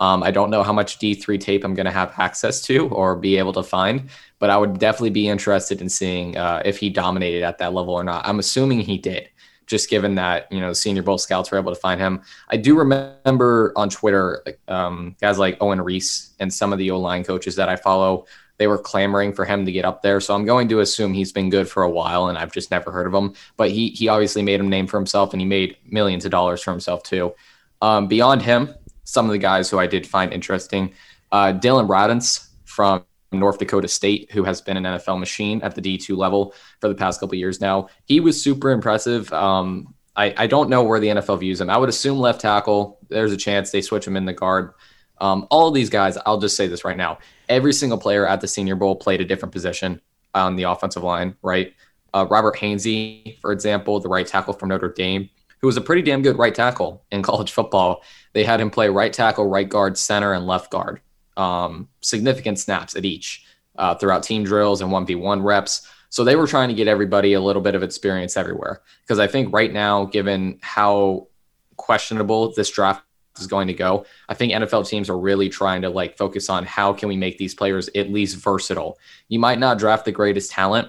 [0.00, 3.16] Um, I don't know how much D3 tape I'm going to have access to or
[3.16, 6.88] be able to find, but I would definitely be interested in seeing uh, if he
[6.88, 8.26] dominated at that level or not.
[8.26, 9.28] I'm assuming he did,
[9.70, 12.20] just given that you know Senior Bowl scouts were able to find him.
[12.48, 16.98] I do remember on Twitter um, guys like Owen Reese and some of the O
[16.98, 18.26] line coaches that I follow.
[18.58, 21.32] They were clamoring for him to get up there, so I'm going to assume he's
[21.32, 23.32] been good for a while, and I've just never heard of him.
[23.56, 26.62] But he he obviously made a name for himself, and he made millions of dollars
[26.62, 27.32] for himself too.
[27.80, 30.92] Um, beyond him, some of the guys who I did find interesting.
[31.32, 35.80] Uh, Dillon Radunz from North Dakota State, who has been an NFL machine at the
[35.80, 37.88] D2 level for the past couple years now.
[38.04, 39.32] He was super impressive.
[39.32, 41.70] Um, I, I, don't know where the NFL views him.
[41.70, 42.98] I would assume left tackle.
[43.08, 44.72] There's a chance they switch him in the guard.
[45.20, 47.18] Um, all of these guys, I'll just say this right now.
[47.48, 50.00] Every single player at the Senior Bowl played a different position
[50.34, 51.74] on the offensive line, right?
[52.12, 55.28] Uh, Robert Hainsey, for example, the right tackle from Notre Dame,
[55.60, 58.02] who was a pretty damn good right tackle in college football.
[58.32, 61.00] They had him play right tackle, right guard, center, and left guard.
[61.36, 65.86] Um, significant snaps at each uh, throughout team drills and 1v1 reps.
[66.10, 68.82] So they were trying to get everybody a little bit of experience everywhere.
[69.02, 71.28] Because I think right now, given how
[71.76, 73.04] questionable this draft
[73.38, 76.66] is going to go, I think NFL teams are really trying to like focus on
[76.66, 78.98] how can we make these players at least versatile.
[79.28, 80.88] You might not draft the greatest talent,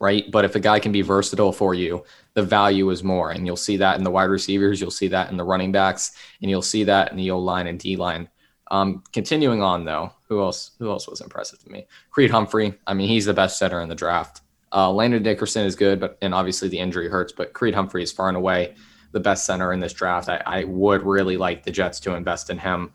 [0.00, 0.28] right?
[0.30, 2.02] But if a guy can be versatile for you,
[2.34, 3.30] the value is more.
[3.30, 6.12] And you'll see that in the wide receivers, you'll see that in the running backs,
[6.40, 8.28] and you'll see that in the O line and D line.
[8.72, 10.72] Um, continuing on though, who else?
[10.78, 11.86] Who else was impressive to me?
[12.10, 12.74] Creed Humphrey.
[12.86, 14.40] I mean, he's the best center in the draft.
[14.72, 17.32] Uh, Landon Dickerson is good, but and obviously the injury hurts.
[17.32, 18.74] But Creed Humphrey is far and away
[19.12, 20.30] the best center in this draft.
[20.30, 22.92] I, I would really like the Jets to invest in him.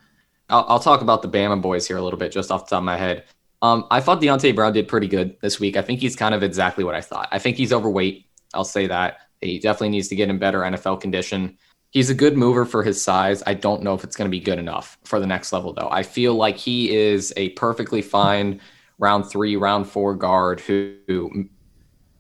[0.50, 2.80] I'll, I'll, talk about the Bama boys here a little bit, just off the top
[2.80, 3.26] of my head.
[3.62, 5.78] Um, I thought Deonte Brown did pretty good this week.
[5.78, 7.28] I think he's kind of exactly what I thought.
[7.32, 8.26] I think he's overweight.
[8.56, 9.20] I'll say that.
[9.42, 11.58] He definitely needs to get in better NFL condition.
[11.92, 13.42] He's a good mover for his size.
[13.48, 15.90] I don't know if it's going to be good enough for the next level, though.
[15.90, 18.60] I feel like he is a perfectly fine
[19.00, 21.50] round three, round four guard who, who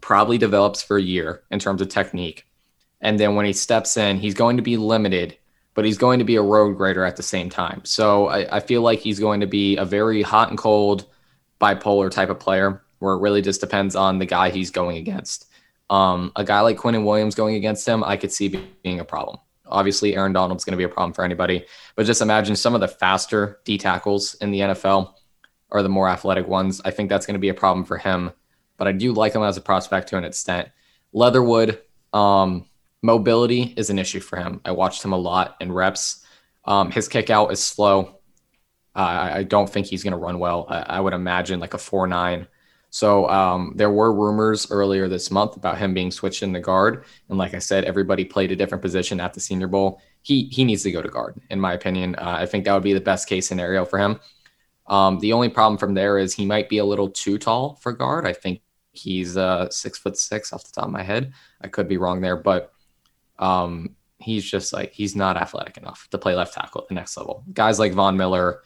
[0.01, 2.47] probably develops for a year in terms of technique.
[3.01, 5.37] And then when he steps in, he's going to be limited,
[5.73, 7.81] but he's going to be a road grader at the same time.
[7.83, 11.05] So I, I feel like he's going to be a very hot and cold,
[11.59, 15.47] bipolar type of player where it really just depends on the guy he's going against.
[15.89, 18.47] Um, a guy like Quinnen Williams going against him, I could see
[18.83, 19.37] being a problem.
[19.69, 22.81] Obviously, Aaron Donald's going to be a problem for anybody, but just imagine some of
[22.81, 25.13] the faster D tackles in the NFL
[25.71, 26.81] are the more athletic ones.
[26.85, 28.31] I think that's going to be a problem for him,
[28.77, 30.69] but I do like him as a prospect to an extent.
[31.13, 31.81] Leatherwood,
[32.13, 32.65] um,
[33.01, 34.61] mobility is an issue for him.
[34.65, 36.25] I watched him a lot in reps.
[36.65, 38.19] Um, his kick out is slow.
[38.95, 40.65] Uh, I don't think he's going to run well.
[40.67, 42.47] I, I, would imagine like a 4 9
[42.97, 47.05] so um, there were rumors earlier this month about him being switched in the guard,
[47.29, 50.01] and like I said, everybody played a different position at the Senior Bowl.
[50.23, 52.15] He he needs to go to guard, in my opinion.
[52.15, 54.19] Uh, I think that would be the best case scenario for him.
[54.87, 57.93] Um, the only problem from there is he might be a little too tall for
[57.93, 58.25] guard.
[58.25, 58.61] I think
[58.93, 61.33] he's uh, six foot six off the top of my head.
[61.61, 62.73] I could be wrong there, but
[63.37, 67.15] um, he's just like he's not athletic enough to play left tackle at the next
[67.15, 67.43] level.
[67.53, 68.63] Guys like Von Miller,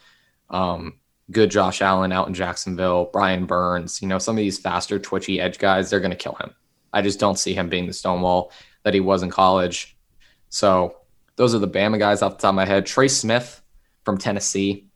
[0.50, 1.01] um,
[1.32, 5.40] good Josh Allen out in Jacksonville, Brian Burns, you know, some of these faster, twitchy
[5.40, 6.54] edge guys, they're going to kill him.
[6.94, 8.52] I just don't see him being the Stonewall
[8.84, 9.98] that he was in college.
[10.50, 10.98] So
[11.36, 12.86] those are the Bama guys off the top of my head.
[12.86, 13.62] Trey Smith
[14.04, 14.88] from Tennessee.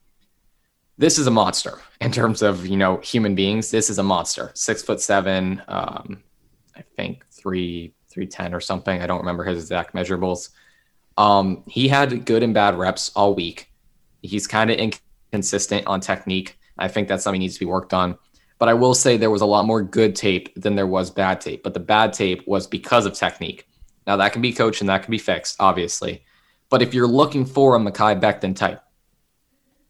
[0.97, 3.71] This is a monster in terms of, you know, human beings.
[3.71, 4.51] This is a monster.
[4.53, 6.23] Six foot seven, um,
[6.75, 9.01] I think three, 310 or something.
[9.01, 10.49] I don't remember his exact measurables.
[11.17, 13.71] Um, he had good and bad reps all week.
[14.21, 14.91] He's kind of in
[15.35, 16.57] consistent on technique.
[16.77, 18.17] I think that's something needs to be worked on.
[18.57, 21.41] But I will say there was a lot more good tape than there was bad
[21.41, 21.61] tape.
[21.61, 23.67] But the bad tape was because of technique.
[24.07, 26.23] Now that can be coached and that can be fixed, obviously.
[26.69, 28.81] But if you're looking for a Mekhi Becton type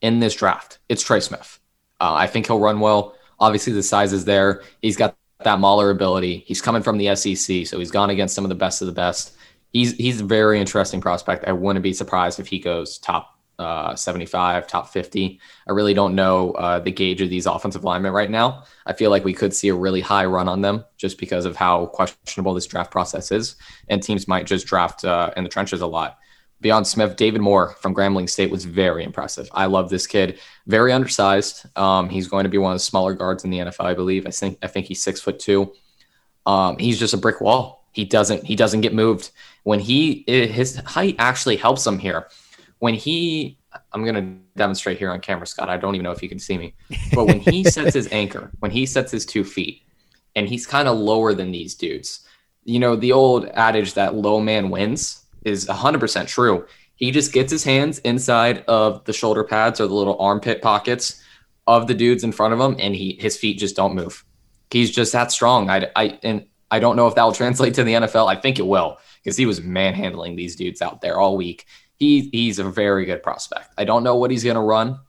[0.02, 1.60] in this draft, it's Trey Smith.
[2.02, 3.16] Uh, I think he'll run well.
[3.40, 4.64] Obviously, the size is there.
[4.82, 6.44] He's got that mauler ability.
[6.48, 8.94] He's coming from the SEC, so he's gone against some of the best of the
[8.94, 9.38] best.
[9.74, 11.46] He's he's a very interesting prospect.
[11.46, 15.40] I wouldn't be surprised if he goes top uh, 75, top 50.
[15.68, 18.64] I really don't know uh, the gauge of these offensive linemen right now.
[18.86, 21.56] I feel like we could see a really high run on them just because of
[21.56, 23.56] how questionable this draft process is.
[23.88, 26.18] And teams might just draft uh, in the trenches a lot.
[26.62, 29.50] Beyond Smith, David Moore from Grambling State was very impressive.
[29.52, 30.40] I love this kid.
[30.68, 31.66] Very undersized.
[31.78, 34.26] Um, he's going to be one of the smaller guards in the NFL, I believe.
[34.26, 35.74] I think I think he's six foot two.
[36.46, 37.86] Um, he's just a brick wall.
[37.92, 39.32] He doesn't he doesn't get moved.
[39.64, 42.28] When he his height actually helps him here
[42.86, 43.58] when he
[43.92, 45.70] I'm going to demonstrate here on camera, Scott.
[45.70, 46.76] I don't even know if you can see me.
[47.16, 49.82] But when he sets his anchor, when he sets his two feet,
[50.36, 52.28] and he's kind of lower than these dudes,
[52.64, 56.68] you know, the old adage that low man wins is 100% true.
[56.96, 61.24] He just gets his hands inside of the shoulder pads or the little armpit pockets
[61.66, 64.24] of the dudes in front of him, and he his feet just don't move.
[64.70, 65.72] He's just that strong.
[65.72, 68.30] I, I and I don't know if that will translate to the NFL.
[68.30, 71.66] I think it will because he was manhandling these dudes out there all week
[71.98, 73.74] he he's a very good prospect.
[73.78, 75.00] I don't know what he's to run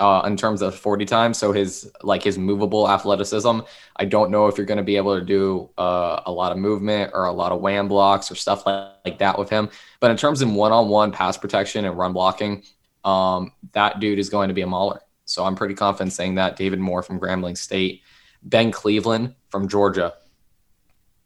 [0.00, 1.38] uh, in terms of 40 times.
[1.38, 3.60] So his like his movable athleticism,
[3.96, 7.12] I don't know if you're to be able to do uh, a lot of movement
[7.14, 9.68] or a lot of wham blocks or stuff like, like that with him.
[10.00, 12.62] But in terms of one-on-one pass protection and run blocking,
[13.04, 15.02] um, that dude is going to be a mauler.
[15.26, 16.56] So I'm pretty confident saying that.
[16.56, 18.02] David Moore from Grambling State,
[18.42, 20.14] Ben Cleveland from Georgia.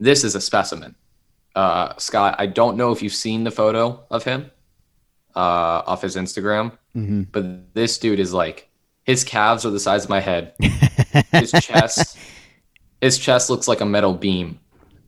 [0.01, 0.97] This is a specimen.
[1.55, 4.51] Uh, Scott, I don't know if you've seen the photo of him
[5.37, 6.73] uh, off his Instagram.
[6.97, 7.23] Mm-hmm.
[7.33, 8.69] But this dude is like,
[9.05, 10.55] his calves are the size of my head.
[11.33, 12.19] his chest,
[13.01, 14.59] his chest looks like a metal beam.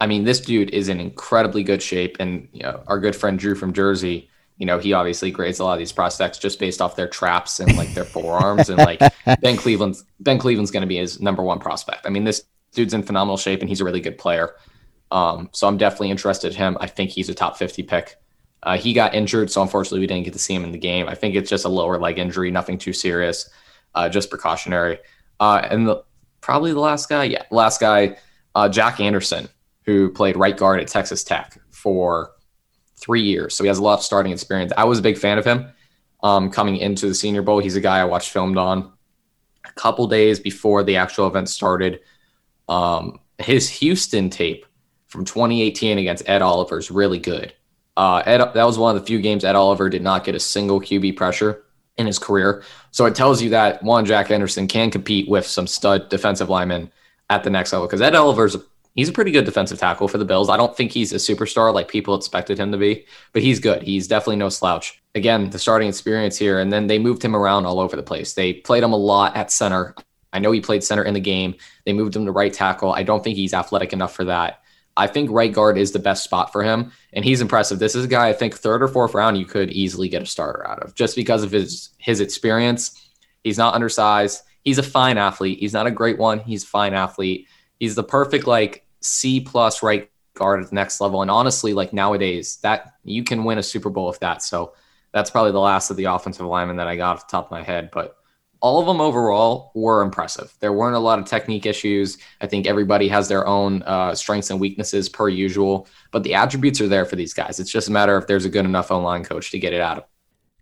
[0.01, 2.17] I mean, this dude is in incredibly good shape.
[2.21, 5.65] And you know, our good friend Drew from Jersey, you know, he obviously grades a
[5.65, 8.69] lot of these prospects just based off their traps and like their forearms.
[8.69, 9.01] And like
[9.41, 12.07] Ben Cleveland's Ben Cleveland's going to be his number one prospect.
[12.07, 14.55] I mean, this dude's in phenomenal shape and he's a really good player.
[15.11, 16.77] Um, so I'm definitely interested in him.
[16.81, 18.17] I think he's a top 50 pick.
[18.66, 21.09] Uh, he got injured, so unfortunately we didn't get to see him in the game.
[21.09, 23.48] I think it's just a lower leg injury, nothing too serious,
[23.94, 24.98] uh, just precautionary.
[25.38, 26.02] Uh, and the,
[26.40, 28.16] probably the last guy, yeah, last guy,
[28.57, 29.48] uh, Jack Anderson,
[29.85, 32.33] who played right guard at Texas Tech for
[32.96, 34.72] three years, so he has a lot of starting experience.
[34.76, 35.68] I was a big fan of him
[36.24, 37.61] um, coming into the Senior Bowl.
[37.61, 38.92] He's a guy I watched filmed on
[39.64, 42.00] a couple days before the actual event started.
[42.68, 44.66] Um, his Houston tape
[45.07, 47.52] from 2018 against Ed Oliver is really good.
[47.96, 50.40] Uh, Ed, that was one of the few games Ed Oliver did not get a
[50.40, 51.64] single QB pressure
[51.96, 52.62] in his career.
[52.90, 56.92] So it tells you that one Jack Anderson can compete with some stud defensive linemen
[57.30, 58.56] at the next level because Ed Oliver's
[58.94, 60.48] he's a pretty good defensive tackle for the Bills.
[60.48, 63.82] I don't think he's a superstar like people expected him to be, but he's good.
[63.82, 65.00] He's definitely no slouch.
[65.14, 68.35] Again, the starting experience here, and then they moved him around all over the place.
[68.35, 69.94] They played him a lot at center.
[70.32, 71.54] I know he played center in the game.
[71.85, 72.92] They moved him to right tackle.
[72.92, 74.62] I don't think he's athletic enough for that.
[74.96, 77.79] I think right guard is the best spot for him, and he's impressive.
[77.79, 80.26] This is a guy I think third or fourth round you could easily get a
[80.26, 83.11] starter out of just because of his his experience.
[83.42, 84.42] He's not undersized.
[84.62, 85.59] He's a fine athlete.
[85.59, 86.40] He's not a great one.
[86.40, 87.48] He's a fine athlete.
[87.81, 91.22] He's the perfect like C plus right guard at the next level.
[91.22, 94.42] And honestly, like nowadays, that you can win a Super Bowl with that.
[94.42, 94.74] So
[95.12, 97.50] that's probably the last of the offensive linemen that I got off the top of
[97.50, 97.90] my head.
[97.92, 98.15] But
[98.61, 100.55] all of them overall were impressive.
[100.61, 102.19] There weren't a lot of technique issues.
[102.40, 106.81] I think everybody has their own uh, strengths and weaknesses per usual, but the attributes
[106.81, 107.61] are there for these guys.
[107.61, 109.81] It's just a matter if there's a good enough O line coach to get it
[109.81, 110.05] out of.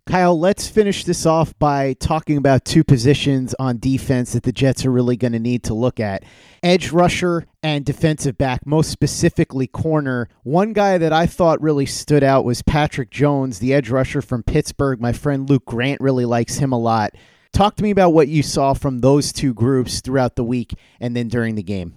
[0.07, 4.85] Kyle, let's finish this off by talking about two positions on defense that the Jets
[4.85, 6.23] are really going to need to look at
[6.61, 10.29] edge rusher and defensive back, most specifically corner.
[10.43, 14.43] One guy that I thought really stood out was Patrick Jones, the edge rusher from
[14.43, 15.01] Pittsburgh.
[15.01, 17.15] My friend Luke Grant really likes him a lot.
[17.55, 21.15] Talk to me about what you saw from those two groups throughout the week and
[21.15, 21.95] then during the game.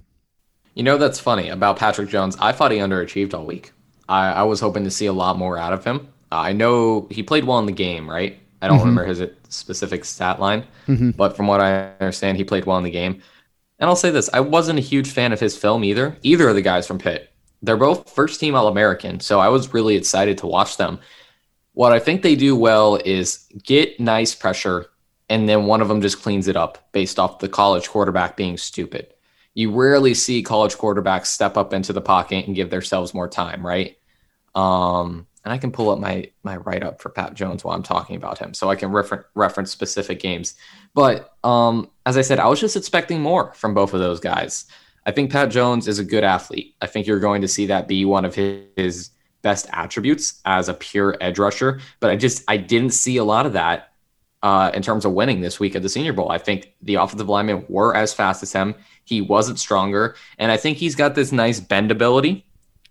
[0.74, 2.36] You know, that's funny about Patrick Jones.
[2.38, 3.72] I thought he underachieved all week.
[4.08, 6.06] I, I was hoping to see a lot more out of him.
[6.30, 8.38] Uh, I know he played well in the game, right?
[8.62, 8.88] I don't mm-hmm.
[8.90, 11.10] remember his specific stat line, mm-hmm.
[11.10, 13.20] but from what I understand, he played well in the game.
[13.80, 16.16] And I'll say this I wasn't a huge fan of his film either.
[16.22, 17.32] Either of the guys from Pitt.
[17.62, 21.00] They're both first team All American, so I was really excited to watch them.
[21.72, 24.90] What I think they do well is get nice pressure
[25.28, 28.56] and then one of them just cleans it up based off the college quarterback being
[28.56, 29.14] stupid.
[29.54, 33.66] You rarely see college quarterbacks step up into the pocket and give themselves more time,
[33.66, 33.96] right?
[34.54, 37.82] Um, and I can pull up my my write up for Pat Jones while I'm
[37.82, 40.54] talking about him, so I can refer- reference specific games.
[40.94, 44.66] But um, as I said, I was just expecting more from both of those guys.
[45.06, 46.74] I think Pat Jones is a good athlete.
[46.82, 49.10] I think you're going to see that be one of his, his
[49.40, 51.80] best attributes as a pure edge rusher.
[52.00, 53.87] But I just I didn't see a lot of that
[54.42, 56.30] uh, in terms of winning this week at the Senior Bowl.
[56.30, 58.74] I think the offensive linemen were as fast as him.
[59.04, 62.44] He wasn't stronger, and I think he's got this nice bendability.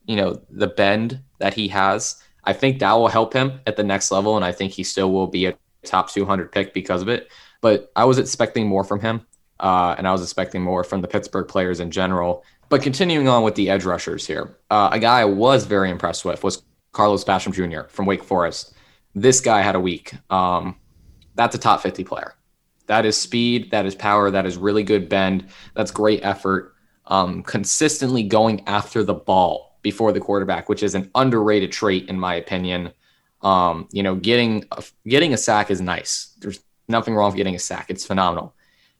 [0.06, 2.22] You know, the bend that he has.
[2.44, 5.12] I think that will help him at the next level, and I think he still
[5.12, 7.30] will be a top 200 pick because of it.
[7.62, 9.26] But I was expecting more from him,
[9.60, 12.44] uh, and I was expecting more from the Pittsburgh players in general.
[12.70, 16.26] But continuing on with the edge rushers here, uh, a guy I was very impressed
[16.26, 17.88] with was Carlos Basham Jr.
[17.90, 18.74] from Wake Forest.
[19.16, 20.14] This guy had a week.
[20.30, 20.76] Um,
[21.38, 22.36] that's a top 50 player.
[22.88, 26.74] That is speed, that is power, that is really good bend, that's great effort.
[27.06, 32.20] Um, consistently going after the ball before the quarterback, which is an underrated trait in
[32.20, 32.92] my opinion.
[33.42, 36.36] Um, you know, getting a, getting a sack is nice.
[36.40, 37.86] There's nothing wrong with getting a sack.
[37.90, 38.54] It's phenomenal.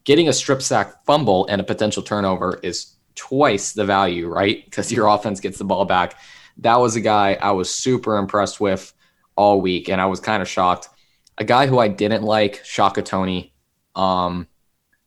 [0.06, 4.64] Getting a strip sack fumble and a potential turnover is twice the value, right?
[4.64, 6.16] Because your offense gets the ball back.
[6.60, 8.94] That was a guy I was super impressed with
[9.36, 10.90] all week, and I was kind of shocked.
[11.38, 13.54] A guy who I didn't like, Shaka Toney.
[13.96, 14.48] Um,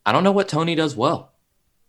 [0.05, 1.33] I don't know what Toney does well.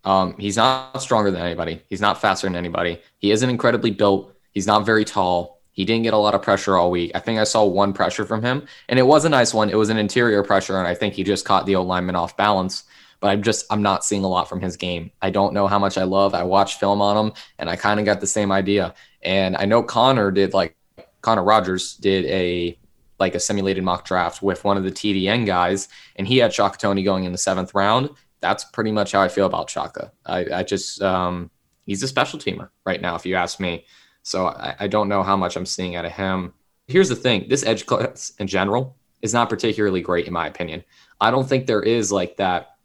[0.04, 1.84] Um, he's not stronger than anybody.
[1.90, 3.00] He's not faster than anybody.
[3.20, 4.34] He isn't incredibly built.
[4.52, 5.62] He's not very tall.
[5.72, 7.12] He didn't get a lot of pressure all week.
[7.16, 9.70] I think I saw one pressure from him, and it was a nice one.
[9.70, 12.36] It was an interior pressure, and I think he just caught the old lineman off
[12.36, 12.84] balance.
[13.22, 15.12] But I'm just I'm not seeing a lot from his game.
[15.22, 16.34] I don't know how much I love.
[16.34, 18.96] I watched film on him, and I kind of got the same idea.
[19.22, 20.76] And I know Connor did like
[21.22, 22.78] Connor Rogers did a
[23.22, 26.78] like a simulated mock draft with one of the TDN guys, and he had Shaka
[26.78, 28.10] Toney going in the seventh round.
[28.42, 30.12] That's pretty much how I feel about Shaka.
[30.26, 31.52] I, I just um,
[31.86, 33.86] he's a special teamer right now, if you ask me.
[34.24, 36.54] So I, I don't know how much I'm seeing out of him.
[36.88, 40.84] Here's the thing: this edge class in general is not particularly great, in my opinion.
[41.22, 42.76] I don't think there is like that.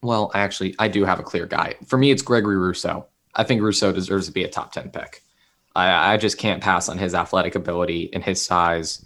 [0.00, 1.74] Well, actually, I do have a clear guy.
[1.86, 3.06] For me, it's Gregory Rousseau.
[3.34, 5.22] I think Rousseau deserves to be a top 10 pick.
[5.76, 9.04] I, I just can't pass on his athletic ability and his size.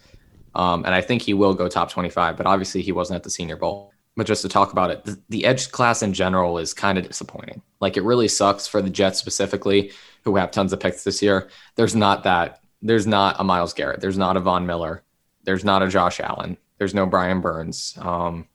[0.56, 3.30] Um, and I think he will go top 25, but obviously he wasn't at the
[3.30, 3.92] Senior Bowl.
[4.16, 7.60] But just to talk about it, the, edge class in general is kind of disappointing.
[7.80, 9.92] Like it really sucks for the Jets specifically,
[10.24, 11.48] who have tons of picks this year.
[11.76, 12.62] There's not that.
[12.80, 14.00] There's not a Myles Garrett.
[14.00, 15.02] There's not a Von Miller.
[15.44, 16.56] There's not a Josh Allen.
[16.78, 17.96] There's no Brian Burns.
[18.00, 18.48] Um,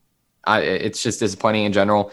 [0.44, 2.12] I, it's just disappointing in general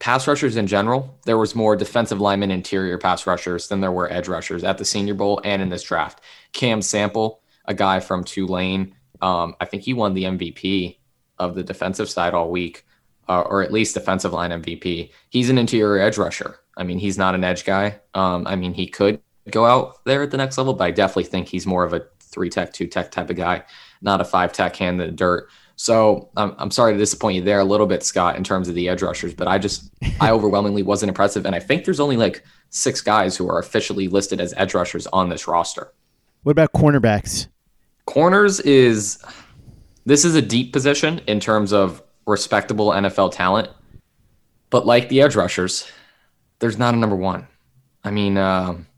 [0.00, 4.10] pass rushers in general, there was more defensive lineman interior pass rushers than there were
[4.12, 6.22] edge rushers at the Senior Bowl and in this draft.
[6.52, 10.98] Cam Sample, a guy from Tulane, um, I think he won the MVP
[11.38, 12.86] of the defensive side all week,
[13.28, 15.10] uh, or at least defensive line MVP.
[15.30, 16.58] He's an interior edge rusher.
[16.76, 18.00] I mean, he's not an edge guy.
[18.14, 21.24] Um, I mean, he could go out there at the next level, but I definitely
[21.24, 23.64] think he's more of a three tech, two tech type of guy,
[24.02, 25.48] not a five tech hand in the dirt.
[25.76, 28.74] So I'm, I'm sorry to disappoint you there a little bit, Scott, in terms of
[28.74, 31.46] the edge rushers, but I just, I overwhelmingly wasn't impressive.
[31.46, 35.06] And I think there's only like six guys who are officially listed as edge rushers
[35.08, 35.92] on this roster.
[36.42, 37.48] What about cornerbacks?
[38.10, 39.22] Corners is,
[40.04, 43.68] this is a deep position in terms of respectable NFL talent.
[44.68, 45.88] But like the edge rushers,
[46.58, 47.46] there's not a number one.
[48.02, 48.88] I mean, um,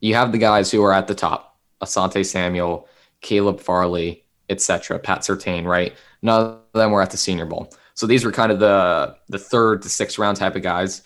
[0.00, 2.88] you have the guys who are at the top Asante Samuel,
[3.22, 4.98] Caleb Farley, etc.
[4.98, 5.94] Pat Surtain, right?
[6.20, 7.72] None of them were at the Senior Bowl.
[7.94, 11.02] So these were kind of the the third to sixth round type of guys.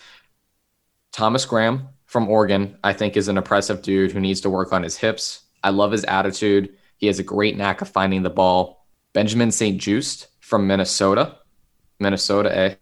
[1.13, 4.83] Thomas Graham from Oregon, I think, is an impressive dude who needs to work on
[4.83, 5.45] his hips.
[5.63, 6.77] I love his attitude.
[6.97, 8.87] He has a great knack of finding the ball.
[9.13, 11.37] Benjamin St-Juste from Minnesota,
[11.99, 12.53] Minnesota A.
[12.53, 12.75] Eh?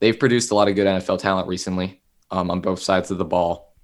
[0.00, 3.24] They've produced a lot of good NFL talent recently um, on both sides of the
[3.24, 3.74] ball.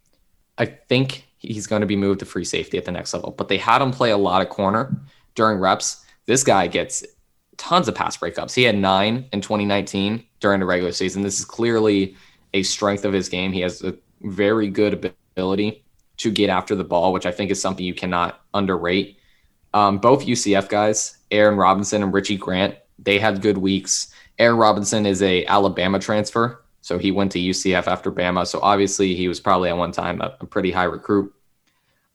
[0.56, 3.48] I think he's going to be moved to free safety at the next level, but
[3.48, 5.00] they had him play a lot of corner
[5.36, 6.04] during reps.
[6.26, 7.04] This guy gets
[7.56, 8.54] tons of pass breakups.
[8.54, 11.22] He had nine in 2019 during the regular season.
[11.22, 12.16] This is clearly
[12.54, 13.52] a strength of his game.
[13.52, 15.84] He has a very good ability
[16.18, 19.17] to get after the ball, which I think is something you cannot underrate.
[19.74, 24.12] Um, both UCF guys, Aaron Robinson and Richie Grant, they had good weeks.
[24.38, 28.46] Aaron Robinson is a Alabama transfer, so he went to UCF after Bama.
[28.46, 31.32] So obviously he was probably at one time a, a pretty high recruit.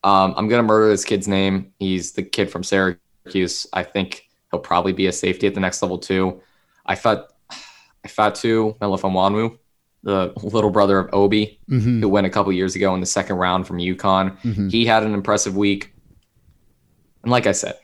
[0.03, 1.71] Um, I'm gonna murder this kid's name.
[1.79, 3.67] He's the kid from Syracuse.
[3.71, 6.41] I think he'll probably be a safety at the next level too.
[6.85, 9.57] I thought I thought too Melifonwu,
[10.03, 12.01] the little brother of Obi, mm-hmm.
[12.01, 14.37] who went a couple years ago in the second round from UConn.
[14.41, 14.67] Mm-hmm.
[14.69, 15.93] He had an impressive week.
[17.23, 17.77] And like I said,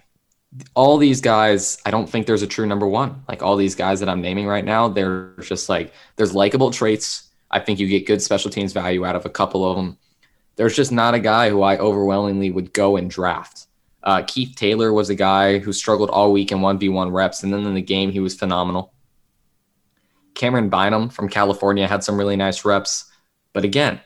[0.73, 3.23] all these guys, I don't think there's a true number one.
[3.27, 7.29] Like all these guys that I'm naming right now, they're just like there's likable traits.
[7.51, 9.97] I think you get good special teams value out of a couple of them.
[10.55, 13.67] There's just not a guy who I overwhelmingly would go and draft.
[14.03, 17.65] Uh, Keith Taylor was a guy who struggled all week in 1v1 reps, and then
[17.65, 18.93] in the game, he was phenomenal.
[20.33, 23.11] Camryn Bynum from California had some really nice reps.
[23.53, 23.99] But again,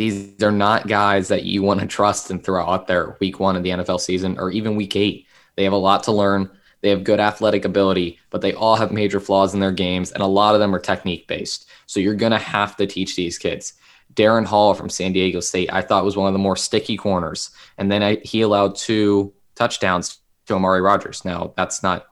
[0.00, 3.54] these are not guys that you want to trust and throw out there week one
[3.54, 5.26] of the NFL season or even week eight.
[5.56, 6.48] They have a lot to learn.
[6.80, 10.22] They have good athletic ability, but they all have major flaws in their games, and
[10.22, 11.68] a lot of them are technique based.
[11.84, 13.74] So you're going to have to teach these kids.
[14.14, 17.50] Darren Hall from San Diego State, I thought was one of the more sticky corners.
[17.76, 21.26] And then I, he allowed two touchdowns to Amari Rogers.
[21.26, 22.06] Now, that's not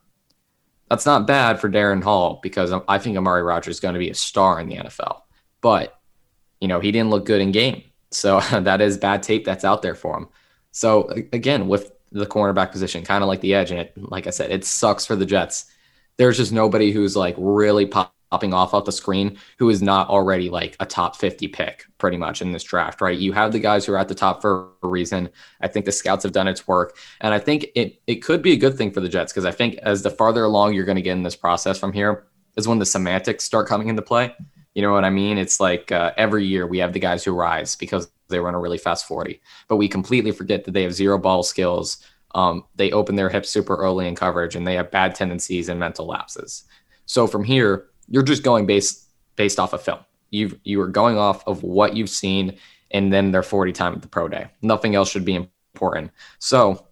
[0.91, 4.11] That's not bad for Darren Hall because I think Amari Rogers is going to be
[4.11, 5.23] a star in the NFL.
[5.63, 5.98] But,
[6.61, 7.83] you know, he didn't look good in game.
[8.11, 10.29] So that is bad tape that's out there for him.
[10.73, 14.31] So again, with the cornerback position, kind of like the edge, and it, like I
[14.31, 15.67] said, it sucks for the Jets.
[16.17, 20.09] There's just nobody who's like really pop popping off off the screen who is not
[20.09, 23.19] already like a top 50 pick pretty much in this draft, right?
[23.19, 25.31] You have the guys who are at the top for a reason.
[25.61, 26.97] I think the scouts have done its work.
[27.21, 29.53] And I think it it could be a good thing for the Jets because I
[29.53, 32.69] think as the farther along you're going to get in this process from here is
[32.69, 34.35] when the semantics start coming into play.
[34.79, 35.39] You know what I mean?
[35.39, 38.61] It's like uh, every year we have the guys who rise because they run a
[38.61, 41.97] really fast 40, but we completely forget that they have zero ball skills.
[42.37, 45.81] Um, they open their hips super early in coverage and they have bad tendencies and
[45.81, 46.63] mental lapses.
[47.07, 49.99] So from here, you're just going based based off of film.
[50.31, 52.57] You you are going off of what you've seen,
[52.93, 54.47] and then their 40 time at the pro day.
[54.63, 56.13] Nothing else should be important.
[56.39, 56.87] So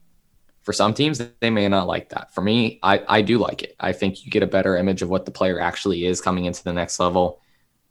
[0.63, 2.35] for some teams, they may not like that.
[2.35, 3.77] For me, I, I do like it.
[3.79, 6.65] I think you get a better image of what the player actually is coming into
[6.65, 7.41] the next level.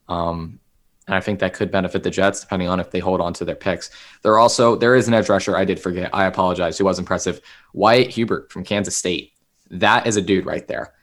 [0.07, 0.59] Um,
[1.07, 3.45] and I think that could benefit the Jets depending on if they hold on to
[3.45, 3.91] their picks.
[4.23, 6.09] There also there is an edge rusher I did forget.
[6.13, 6.77] I apologize.
[6.77, 7.41] Who was impressive?
[7.73, 9.33] Wyatt Hubert from Kansas State.
[9.69, 10.93] That is a dude right there.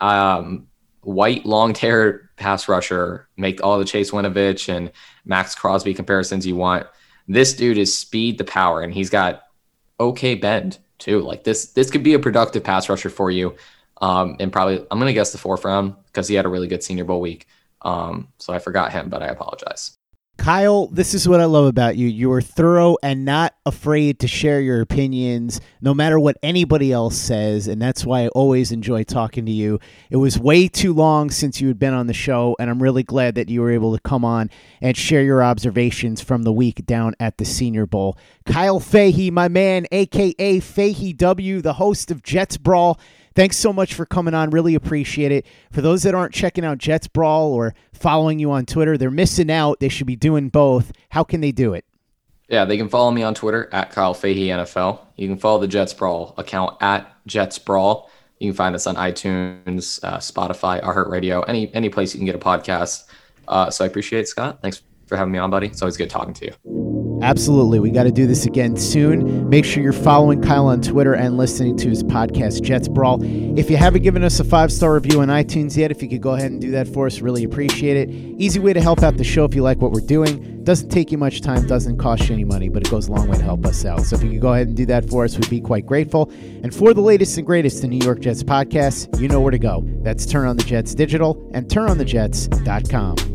[0.00, 0.68] Um,
[1.02, 4.90] white long hair pass rusher, make all the Chase Winovich and
[5.24, 6.86] Maxx Crosby comparisons you want.
[7.28, 9.42] This dude is speed the power, and he's got
[10.00, 11.20] okay bend too.
[11.20, 13.54] Like this, this could be a productive pass rusher for you.
[14.00, 16.82] Um, and probably I'm gonna guess the fourth round because he had a really good
[16.82, 17.46] Senior Bowl week.
[17.82, 19.98] Um, so I forgot him, but I apologize.
[20.38, 22.08] Kyle, this is what I love about you.
[22.08, 27.16] You are thorough and not afraid to share your opinions, no matter what anybody else
[27.16, 27.68] says.
[27.68, 29.78] And that's why I always enjoy talking to you.
[30.10, 33.04] It was way too long since you had been on the show, and I'm really
[33.04, 36.86] glad that you were able to come on and share your observations from the week
[36.86, 38.18] down at the Senior Bowl.
[38.44, 42.98] Kyle Fahey, my man, aka Fahey W, the host of Jets Brawl.
[43.34, 44.50] Thanks so much for coming on.
[44.50, 45.46] Really appreciate it.
[45.70, 49.50] For those that aren't checking out Jets Brawl or following you on Twitter, they're missing
[49.50, 49.80] out.
[49.80, 50.92] They should be doing both.
[51.10, 51.84] How can they do it?
[52.48, 55.00] Yeah, they can follow me on Twitter at Kyle Fahey NFL.
[55.16, 58.10] You can follow the Jets Brawl account at Jets Brawl.
[58.40, 62.34] You can find us on iTunes, uh, Spotify, iHeartRadio, any any place you can get
[62.34, 63.04] a podcast.
[63.48, 64.60] Uh, so I appreciate it, Scott.
[64.60, 65.68] Thanks for having me on, buddy.
[65.68, 66.81] It's always good talking to you.
[67.22, 67.78] Absolutely.
[67.78, 69.48] We got to do this again soon.
[69.48, 73.20] Make sure you're following Kyle on Twitter and listening to his podcast, Jets Brawl.
[73.56, 76.20] If you haven't given us a five star review on iTunes yet, if you could
[76.20, 78.10] go ahead and do that for us, really appreciate it.
[78.40, 80.64] Easy way to help out the show if you like what we're doing.
[80.64, 83.28] Doesn't take you much time, doesn't cost you any money, but it goes a long
[83.28, 84.00] way to help us out.
[84.02, 86.30] So if you could go ahead and do that for us, we'd be quite grateful.
[86.62, 89.58] And for the latest and greatest in New York Jets podcasts, you know where to
[89.58, 89.84] go.
[90.02, 93.31] That's Turn on the Jets Digital and turnonthejets.com.